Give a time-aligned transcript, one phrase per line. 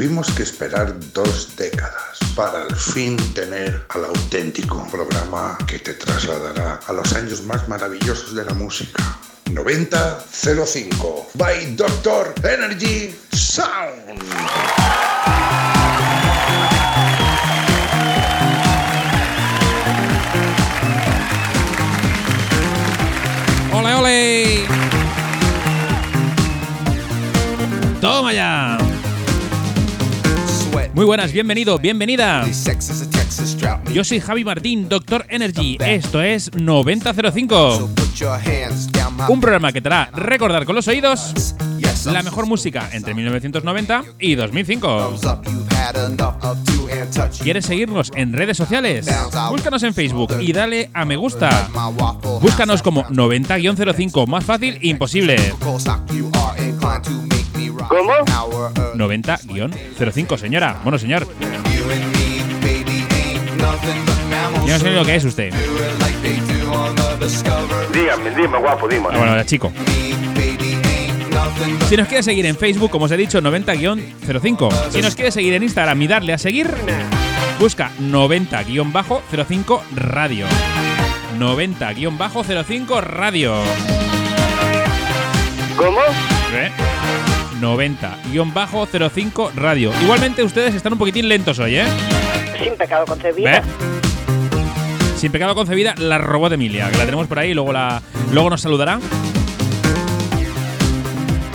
[0.00, 6.80] Tuvimos que esperar dos décadas para al fin tener al auténtico programa que te trasladará
[6.86, 9.18] a los años más maravillosos de la música.
[9.52, 14.22] 9005 by Doctor Energy Sound.
[23.74, 24.66] ¡Ole, ole!
[28.00, 28.79] ¡Toma ya!
[31.00, 32.44] Muy buenas, bienvenido, bienvenida.
[33.90, 35.78] Yo soy Javi Martín, Doctor Energy.
[35.80, 37.88] Esto es 9005.
[39.26, 41.54] Un programa que te hará recordar con los oídos
[42.04, 45.14] la mejor música entre 1990 y 2005.
[47.42, 49.08] ¿Quieres seguirnos en redes sociales?
[49.48, 51.70] Búscanos en Facebook y dale a me gusta.
[52.42, 55.38] Búscanos como 90-05, más fácil imposible.
[57.88, 58.12] ¿Cómo?
[58.94, 60.80] 90-05, señora.
[60.82, 61.26] Bueno, señor.
[64.66, 65.52] Yo no sé lo que es usted.
[67.92, 69.06] Dígame, dime, guapo, dime.
[69.12, 69.72] Ah, bueno, chico.
[71.88, 74.90] Si nos quieres seguir en Facebook, como os he dicho, 90-05.
[74.90, 76.70] Si nos quieres seguir en Instagram y darle a seguir,
[77.58, 80.46] busca 90-05 Radio.
[81.38, 83.54] 90-05 Radio.
[85.76, 86.00] ¿Cómo?
[86.52, 86.70] ¿Eh?
[87.60, 89.92] 90-05 Radio.
[90.02, 91.84] Igualmente ustedes están un poquitín lentos hoy, ¿eh?
[92.62, 93.50] Sin pecado concebido.
[93.50, 93.62] ¿Ve?
[95.16, 98.00] Sin pecado concebida, la robot Emilia, que la tenemos por ahí y luego, la,
[98.32, 98.98] luego nos saludará.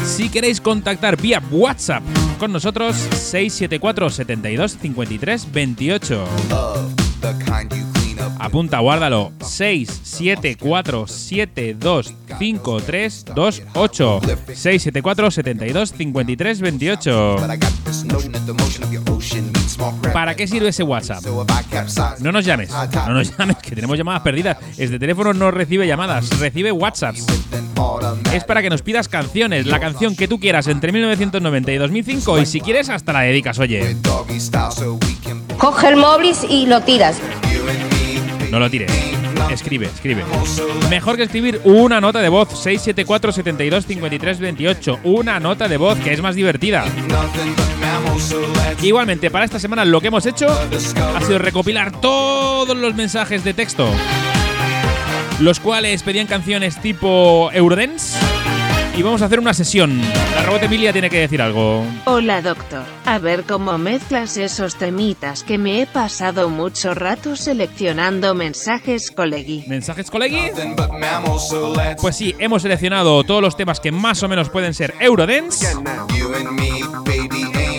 [0.06, 2.04] Si queréis contactar vía WhatsApp
[2.38, 6.26] con nosotros, 674 72 53 28.
[8.46, 9.32] Apunta, guárdalo.
[9.42, 14.20] 674 72 53 28.
[14.54, 17.36] 674 72 53 28.
[20.14, 21.24] ¿Para qué sirve ese WhatsApp?
[22.20, 24.58] No nos llames, no nos llames, que tenemos llamadas perdidas.
[24.78, 27.26] Este teléfono no recibe llamadas, recibe WhatsApps.
[28.32, 32.40] Es para que nos pidas canciones, la canción que tú quieras entre 1990 y 2005
[32.40, 33.98] y si quieres hasta la dedicas, oye.
[35.58, 37.20] Coge el móvil y lo tiras.
[38.56, 38.90] No lo tires.
[39.52, 40.24] Escribe, escribe.
[40.90, 45.00] Mejor que escribir una nota de voz 674 72 53 28.
[45.04, 46.86] Una nota de voz que es más divertida.
[48.82, 53.54] Igualmente, para esta semana lo que hemos hecho ha sido recopilar todos los mensajes de
[53.54, 53.90] texto,
[55.42, 58.18] los cuales pedían canciones tipo Eurodance.
[58.98, 60.02] Y vamos a hacer una sesión.
[60.36, 61.84] La robot Emilia tiene que decir algo.
[62.06, 68.34] Hola doctor, a ver cómo mezclas esos temitas que me he pasado mucho rato seleccionando
[68.36, 69.66] mensajes colegui.
[69.68, 70.50] ¿Mensajes, colegui?
[72.00, 75.68] Pues sí, hemos seleccionado todos los temas que más o menos pueden ser Eurodance.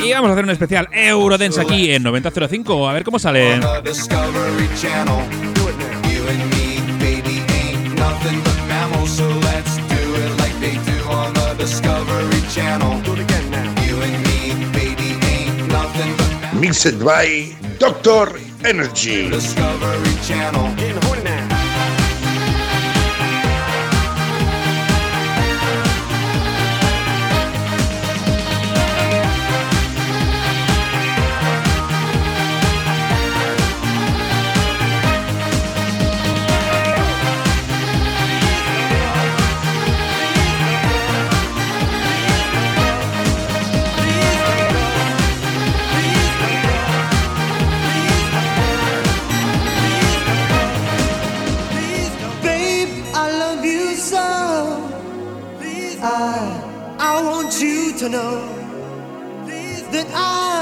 [0.04, 2.88] Y vamos a hacer un especial Eurodance aquí en 9005.
[2.88, 3.59] A ver cómo sale.
[16.60, 19.28] Mixed by Doctor Energy.
[19.28, 20.76] Babe,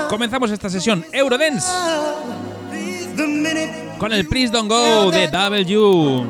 [0.08, 1.69] Comenzamos esta sesión Eurodance
[3.99, 6.26] con el Please Don't Go de W.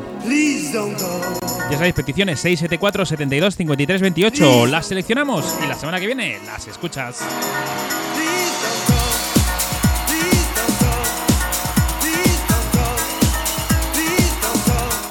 [1.70, 4.66] Ya sabéis, peticiones 674 72 53 28.
[4.66, 7.20] Las seleccionamos y la semana que viene las escuchas.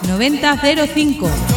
[0.03, 1.52] ¡9005!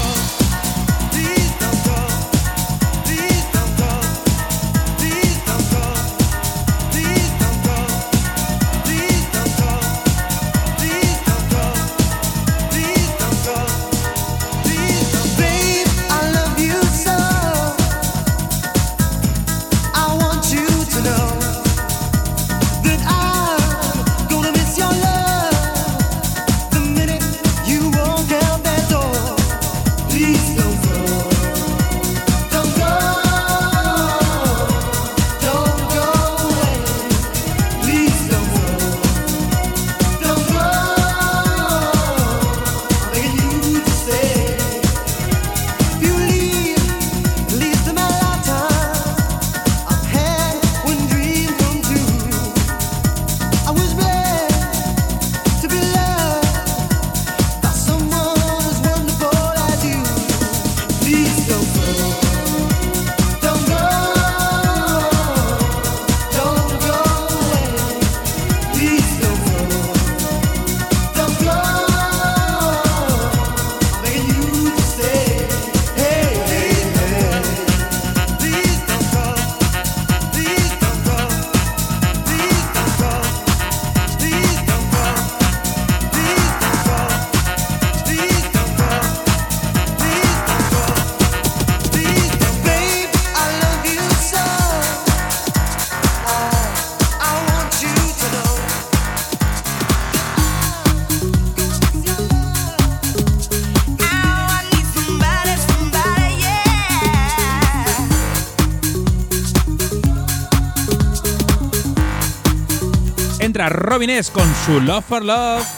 [113.66, 115.75] Ahora Robin S con su Love for Love.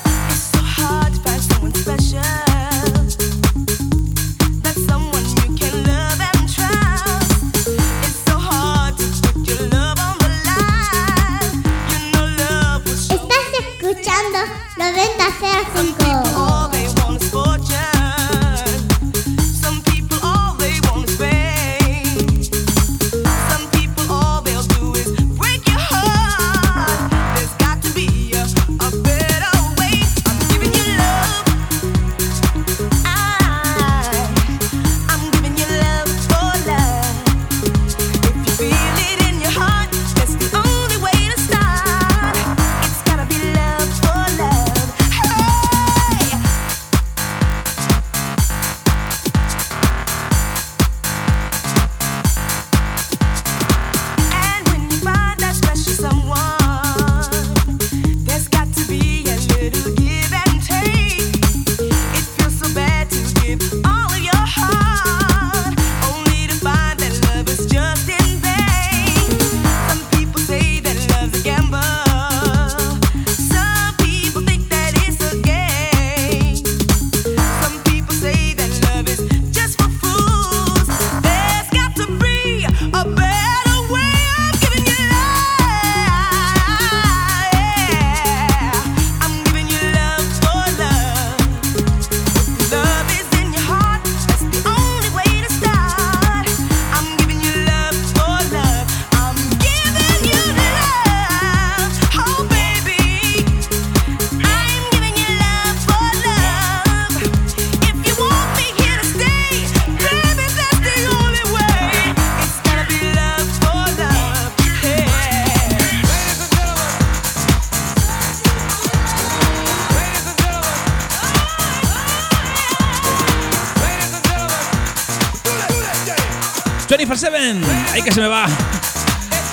[127.98, 128.05] 24-7.
[128.05, 128.46] Que se me va.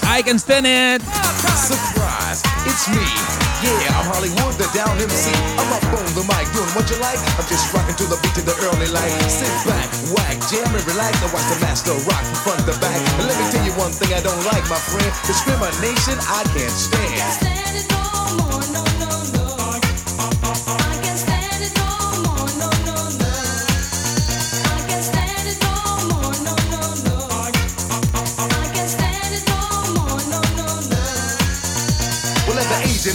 [0.07, 1.01] I can stand it.
[1.55, 3.01] Surprise, it's me.
[3.63, 5.33] Yeah, I'm Hollywood, the down MC.
[5.57, 7.17] I'm up on the mic, doing what you like.
[7.39, 9.09] I'm just rocking to the beat of the early light.
[9.25, 11.17] Sit back, whack, jam and relax.
[11.23, 12.99] I watch the master rock from front to back.
[13.17, 15.09] And let me tell you one thing I don't like, my friend.
[15.25, 17.44] Discrimination, I can't stand.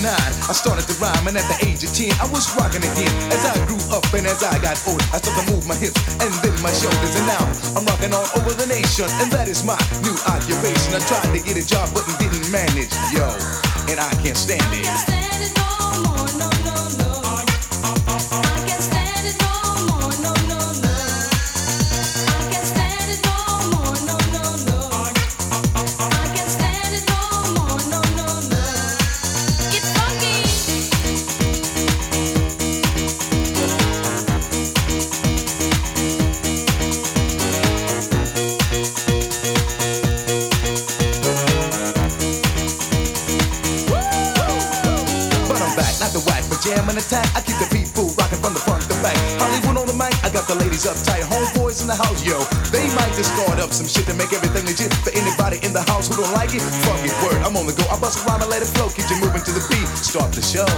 [0.02, 3.12] Nine, I started to rhyme, and at the age of ten, I was rocking again.
[3.33, 6.00] As I grew up and as I got older, I started to move my hips
[6.21, 7.45] and then my shoulders, and now
[7.76, 10.97] I'm rocking all over the nation, and that is my new occupation.
[10.97, 13.28] I tried to get a job, but didn't manage, yo,
[13.88, 14.85] and I can't stand it.
[14.85, 16.50] But
[54.20, 54.92] make everything legit.
[55.00, 57.40] For anybody in the house who don't like it, fuck it, word.
[57.40, 57.88] I'm on the go.
[57.88, 58.92] I bust a rhyme and let it flow.
[58.92, 59.88] Keep you moving to the beat.
[59.96, 60.68] Start the show.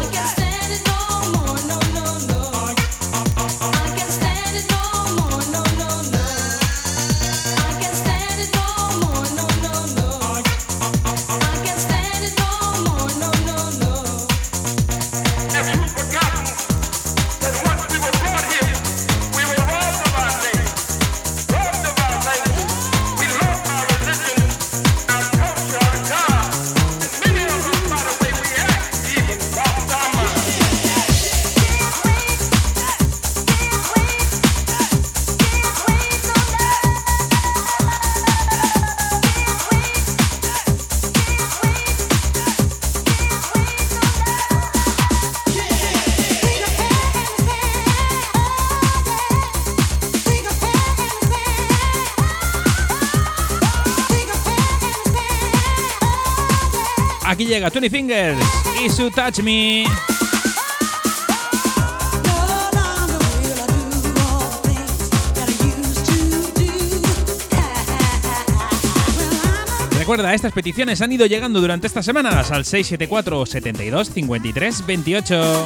[57.32, 58.38] Aquí llega Twenty Fingers
[58.84, 59.86] y su Touch Me.
[69.98, 75.64] Recuerda, estas peticiones han ido llegando durante estas semanas al 674 72 53 28.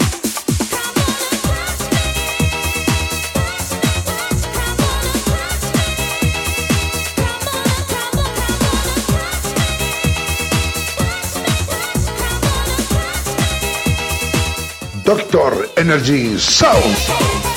[15.07, 17.56] Doctor Energy Sound.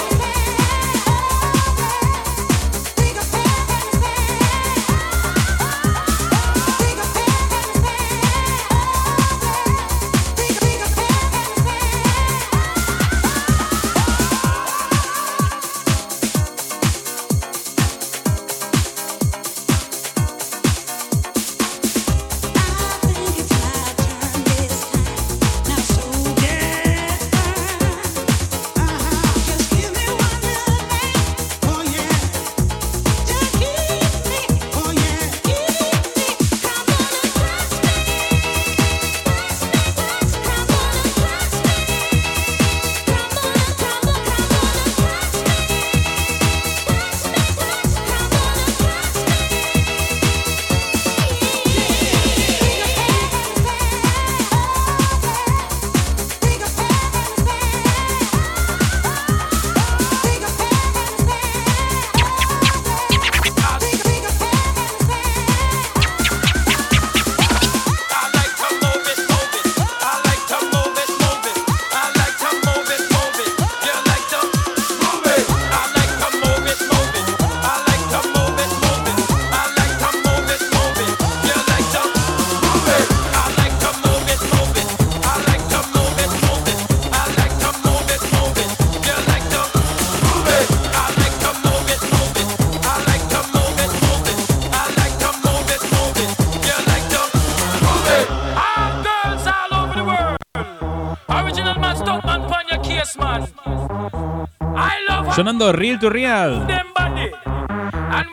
[105.59, 106.67] Sonando Real to Real.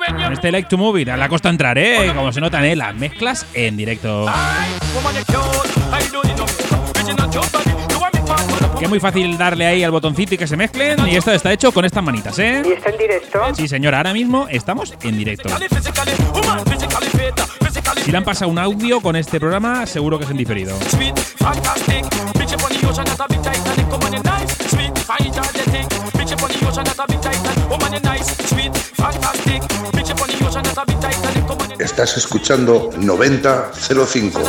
[0.07, 1.09] En este Like to Move It.
[1.09, 2.13] A la costa entrar, ¿eh?
[2.15, 2.77] Como se notan, ¿eh?
[2.77, 4.27] Las mezclas en directo.
[8.79, 11.09] Que es muy fácil darle ahí al botoncito y que se mezclen.
[11.09, 12.63] Y esto está hecho con estas manitas, ¿eh?
[12.65, 13.41] ¿Y está en directo?
[13.55, 15.49] Sí, señora, ahora mismo estamos en directo.
[18.05, 20.79] Si le han pasado un audio con este programa, seguro que es en diferido.
[31.79, 34.41] Estás escuchando 9005.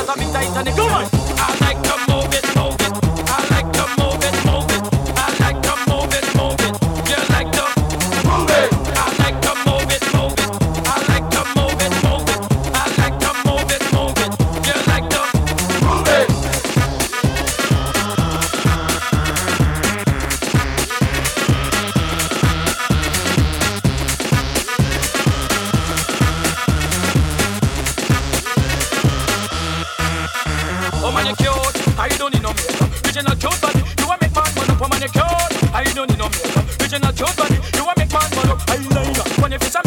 [31.39, 31.51] You.
[31.99, 32.89] I don't need no makeup.
[33.05, 33.83] Original cute body.
[33.99, 34.79] You a make man man up.
[34.79, 35.23] You.
[35.73, 36.65] I don't need no makeup.
[37.75, 38.27] You a make man.
[39.41, 39.86] When a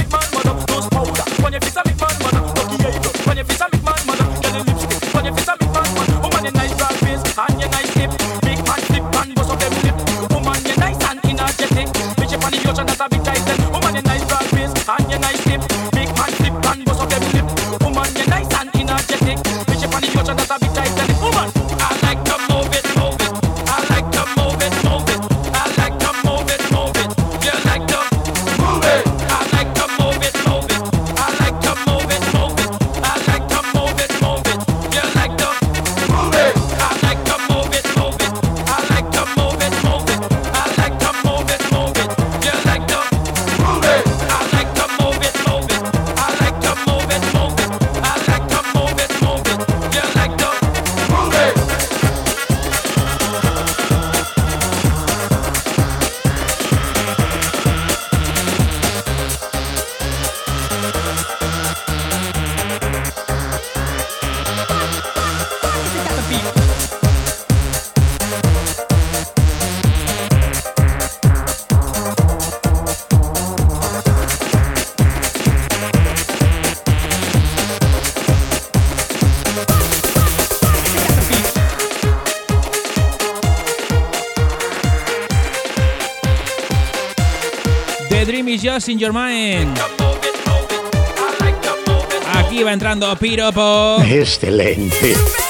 [88.74, 89.76] just in your mind.
[92.34, 94.00] Aquí va entrando Piropo.
[94.02, 95.49] Excelente.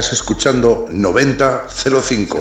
[0.00, 2.40] Estás escuchando 9005.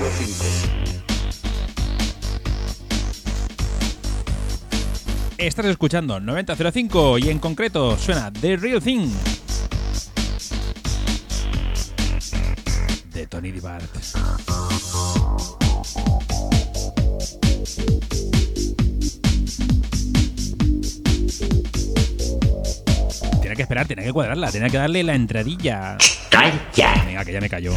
[5.37, 9.09] Estás escuchando 9005 y en concreto suena The Real Thing.
[13.11, 13.83] De Tony Dibart.
[23.41, 25.97] Tiene que esperar, tiene que cuadrarla, tiene que darle la entradilla.
[26.29, 27.03] ¡Calla!
[27.05, 27.73] Venga, que ya me cayó.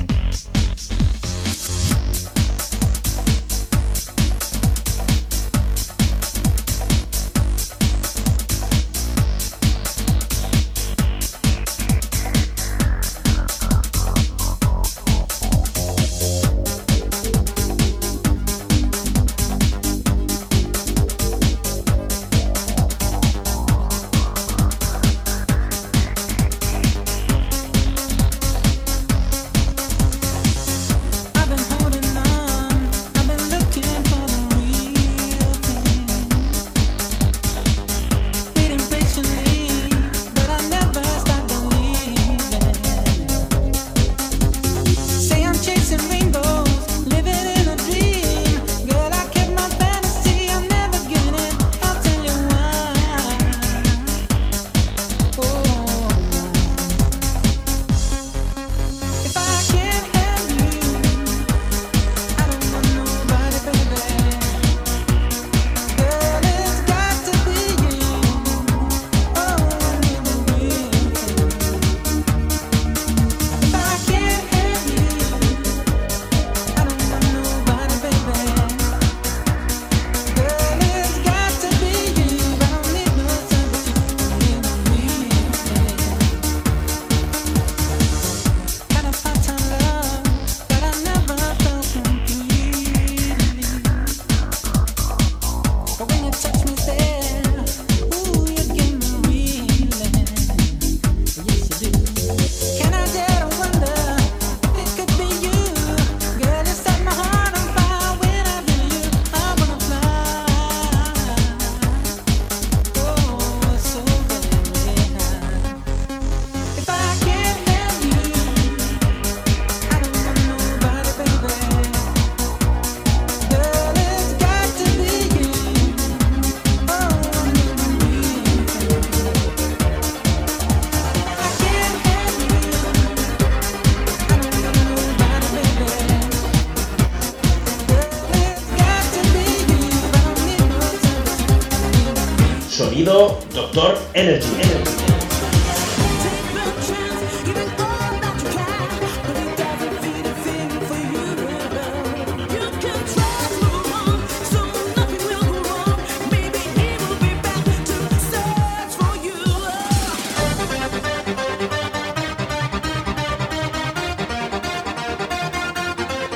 [142.92, 144.48] sonido Doctor Energy.
[144.54, 145.02] Energy.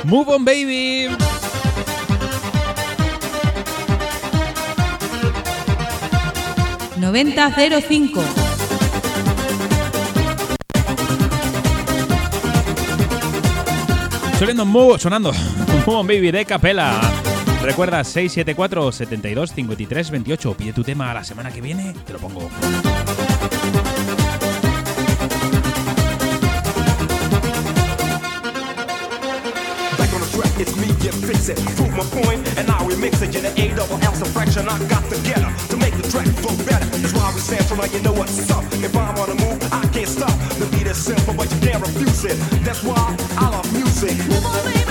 [0.03, 1.06] Move on Baby,
[7.23, 8.21] 9005.
[14.37, 15.31] Sonando muy, sonando
[15.87, 17.01] Moon Baby de Capela.
[17.63, 20.53] Recuerda 674 72 53 28.
[20.53, 22.51] Pide tu tema a la semana que viene, te lo pongo.
[31.49, 31.57] it.
[31.75, 33.33] Prove my point, and now remix it.
[33.33, 34.65] You're the A double L subtraction.
[34.65, 34.69] fraction.
[34.69, 36.85] I got to get her to make the track flow better.
[36.85, 38.63] That's why we stand from like you know what's up.
[38.73, 40.35] If I'm on the move, I can't stop.
[40.59, 42.37] The beat is simple, but you can't refuse it.
[42.63, 42.99] That's why
[43.37, 44.17] I love music.
[44.27, 44.86] Never,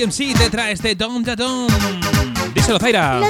[0.00, 1.68] DMC te trae este Dom Da Dom.
[2.54, 3.20] Díselo, Zaira.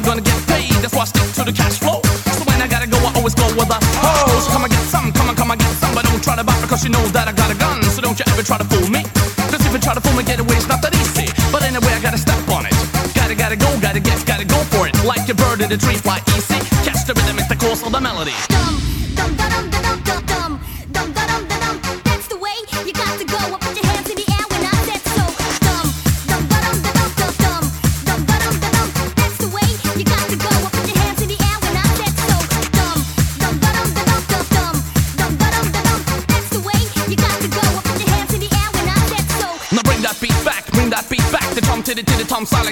[0.00, 0.72] I'm gonna get paid.
[0.80, 2.00] That's why I stick to the cash flow.
[2.32, 4.48] So when I gotta go, I always go with a hose.
[4.48, 5.92] Come and get some, come and come and get some.
[5.92, 7.84] But don't try to buy because you know that I got a gun.
[7.92, 9.04] So don't you ever try to fool me.
[9.52, 11.28] Cause if you try to fool me, get away, it's not that easy.
[11.52, 12.72] But anyway, I gotta step on it.
[13.12, 14.96] Gotta, gotta go, gotta get, gotta go for it.
[15.04, 16.56] Like a bird in the tree, fly easy.
[16.80, 18.79] Catch the rhythm, it's the course of the melody.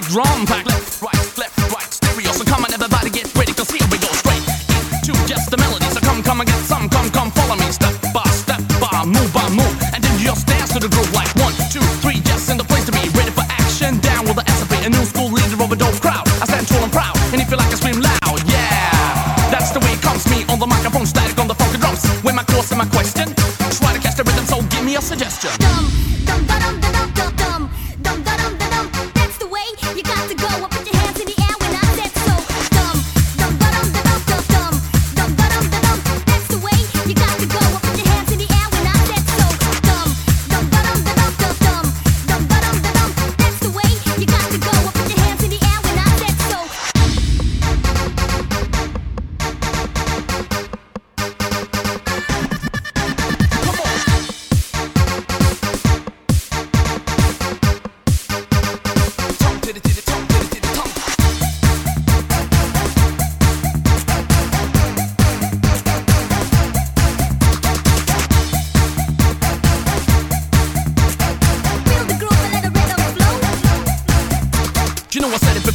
[0.08, 0.67] drum pack.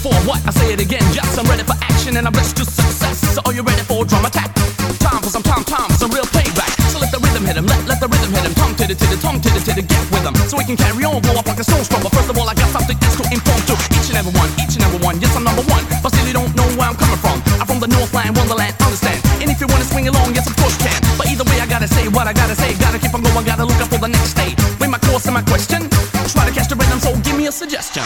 [0.03, 0.43] For what?
[0.43, 3.23] I say it again, yes, I'm ready for action and I'm blessed to success.
[3.31, 4.51] So are you ready for a drum attack?
[4.99, 6.75] Time for some tom tom, some real payback.
[6.91, 8.53] So let the rhythm hit him, let, let the rhythm hit him.
[8.59, 10.35] Tom titty titty, tom titty titty, get with him.
[10.51, 12.03] So we can carry on, blow up like a snowstorm.
[12.03, 14.51] But first of all, I got something else to inform to each and every one,
[14.59, 15.23] each and every one.
[15.23, 17.39] Yes, I'm number one, but still you don't know where I'm coming from.
[17.63, 19.23] I'm from the Northland, Wonderland, understand?
[19.39, 20.99] And if you wanna swing along, yes, of course you can.
[21.15, 22.75] But either way, I gotta say what I gotta say.
[22.75, 24.51] Gotta keep on going, gotta look out for the next day.
[24.83, 25.87] With my course and my question,
[26.27, 28.03] try to catch the rhythm, so give me a suggestion.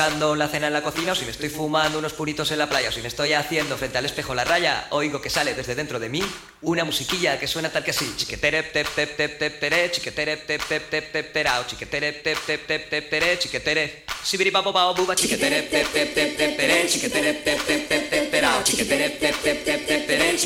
[0.00, 2.88] La cena en la cocina o si me estoy fumando unos puritos en la playa
[2.88, 6.00] o si me estoy haciendo frente al espejo la raya, oigo que sale desde dentro
[6.00, 6.22] de mí
[6.62, 8.12] una musiquilla que suena tal que así.
[8.16, 12.66] Chiquetere tep tep tep tep tere, chiquetere tep tep tep tep terao, chiquetere tep tep
[12.66, 14.04] tep tep tere, chiquetere.
[14.22, 18.30] Sibiri papo pao buba, chiquetere tep tep tep tep tere, chiquetere tep tep tep tep
[18.30, 20.36] terao, chiquetere tep tep tep tep tere,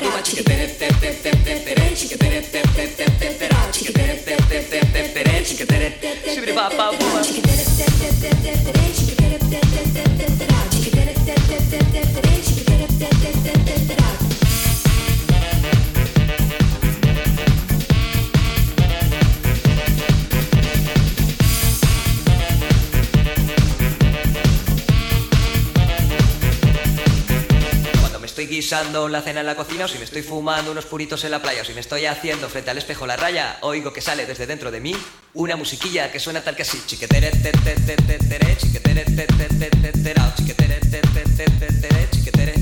[0.00, 4.48] buba, chiquetere tep tep tep tep tere, chiquetere tep tep tep tep terao, chiquetere tep
[4.48, 5.98] tep tep tep tere, chiquetere.
[6.32, 7.20] Sibiri pa pa buba.
[13.60, 13.99] Cuando
[28.40, 31.30] estoy guisando la cena en la cocina o si me estoy fumando unos puritos en
[31.30, 34.24] la playa o si me estoy haciendo frente al espejo la raya, oigo que sale
[34.24, 34.96] desde dentro de mí
[35.34, 36.80] una musiquilla que suena tal que así.
[36.86, 41.22] Chiquetere te te te te tere, chiquetere te te te te terao, chiquetere te te
[41.36, 42.54] te te tere, chiquetere.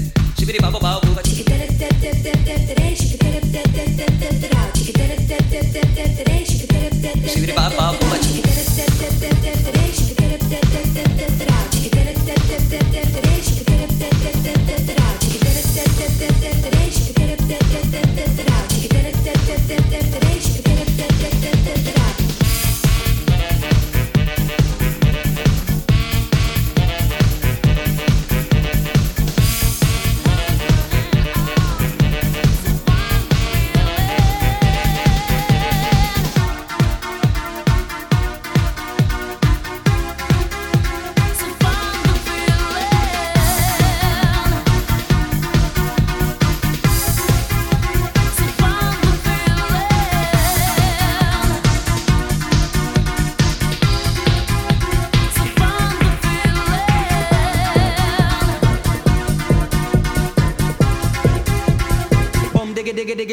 [0.49, 5.37] Buba, chiquetere te te te te tere, chiquetere te te te te terao, chiquetere te
[5.37, 7.29] te te te tere, chiquetere te te.
[7.29, 11.27] Sibiri pa pa buba, chiquetere te te te te tere, chiquetere te te te te
[11.39, 15.18] terao, chiquetere te te te te tere, chiquetere te te te te terao,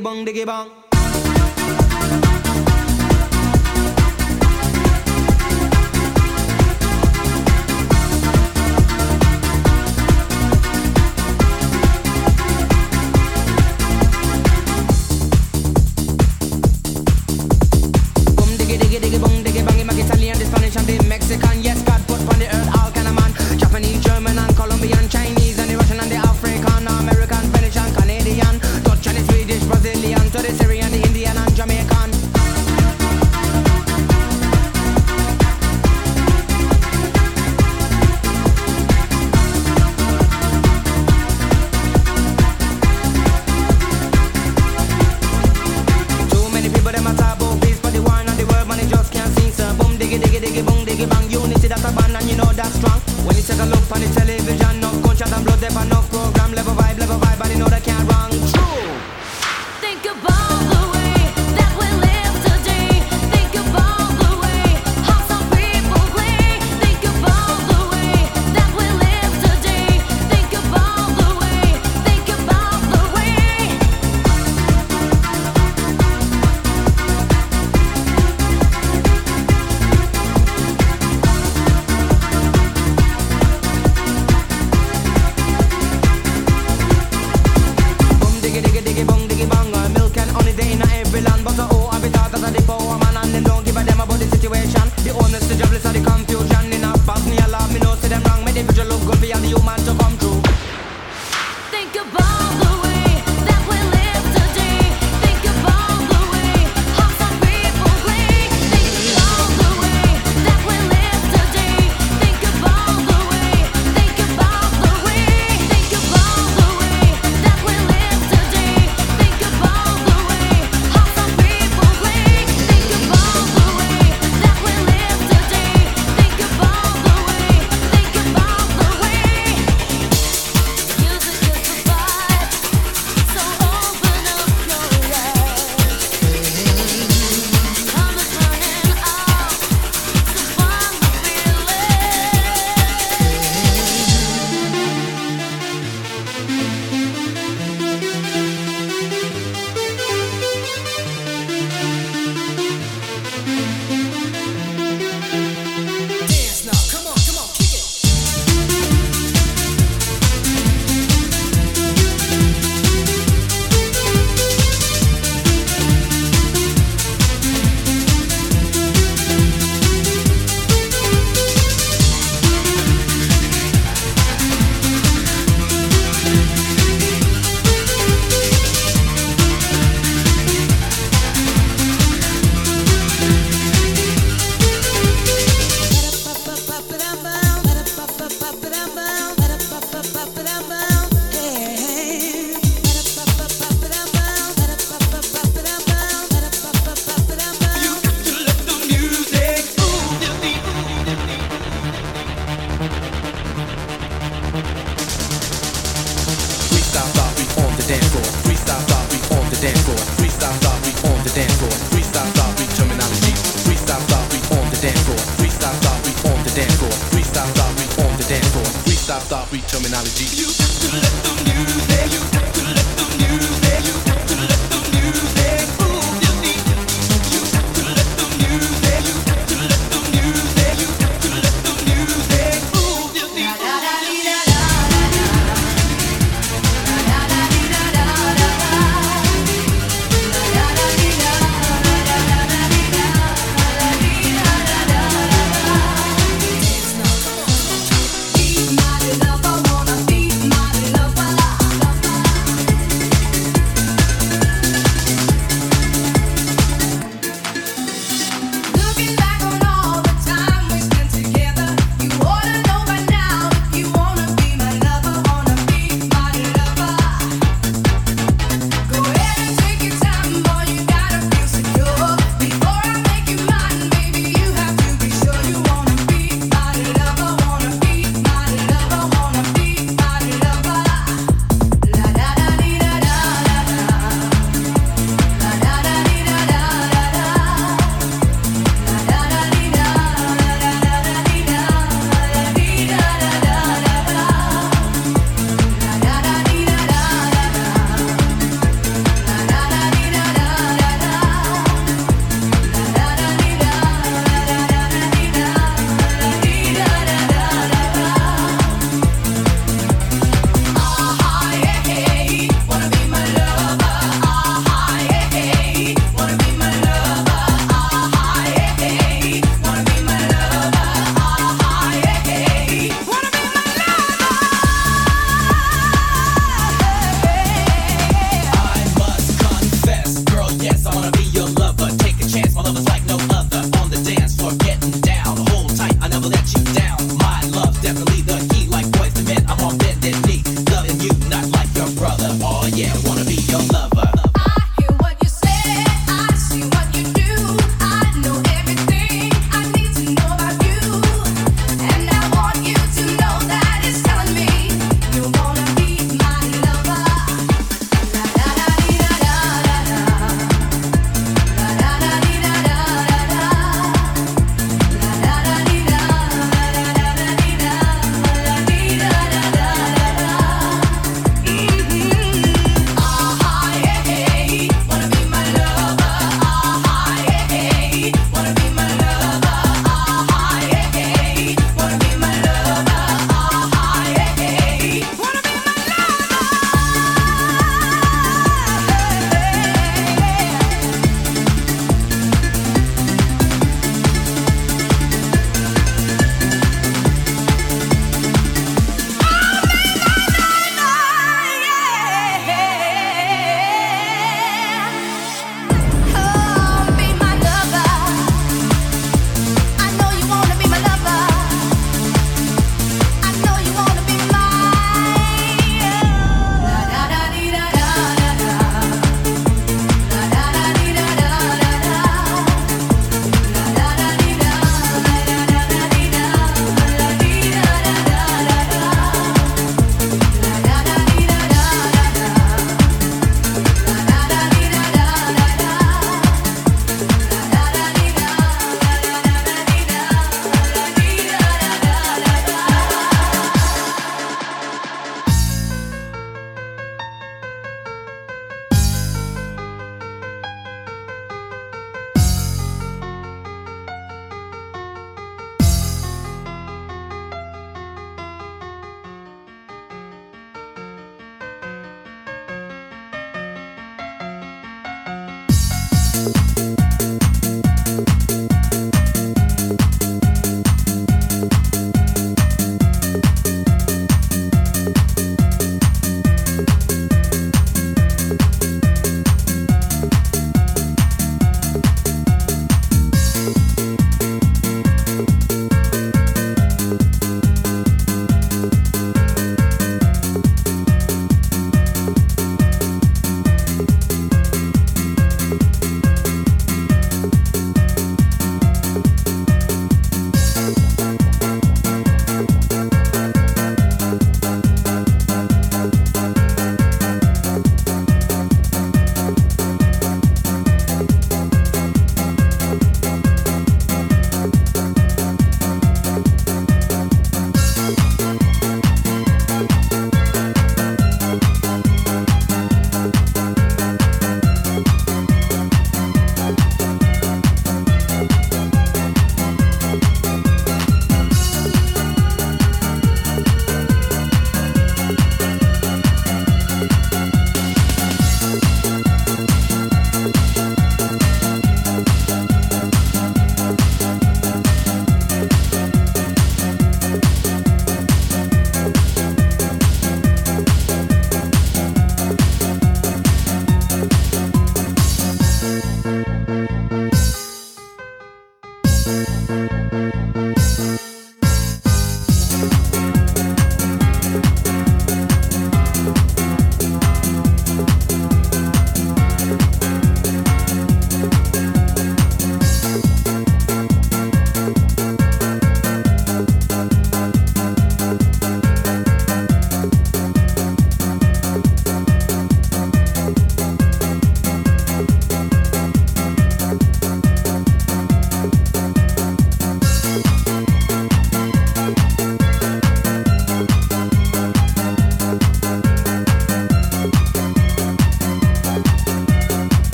[0.00, 0.89] bang diggy bang.